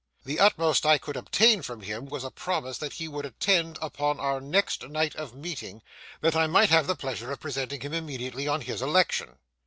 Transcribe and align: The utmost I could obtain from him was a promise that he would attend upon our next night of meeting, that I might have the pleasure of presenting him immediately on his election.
The 0.25 0.39
utmost 0.39 0.83
I 0.83 0.97
could 0.97 1.15
obtain 1.15 1.61
from 1.61 1.81
him 1.81 2.05
was 2.07 2.23
a 2.23 2.31
promise 2.31 2.79
that 2.79 2.93
he 2.93 3.07
would 3.07 3.23
attend 3.23 3.77
upon 3.83 4.19
our 4.19 4.41
next 4.41 4.81
night 4.89 5.13
of 5.15 5.35
meeting, 5.35 5.83
that 6.21 6.35
I 6.35 6.47
might 6.47 6.71
have 6.71 6.87
the 6.87 6.95
pleasure 6.95 7.31
of 7.31 7.39
presenting 7.39 7.81
him 7.81 7.93
immediately 7.93 8.47
on 8.47 8.61
his 8.61 8.81
election. 8.81 9.37